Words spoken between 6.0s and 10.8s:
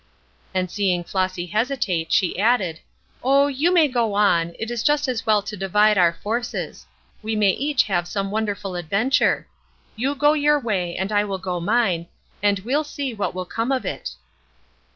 forces; we may each have some wonderful adventure. You go your